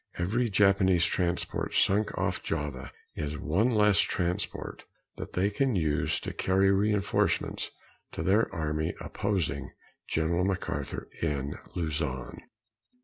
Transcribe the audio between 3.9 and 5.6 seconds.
transport that they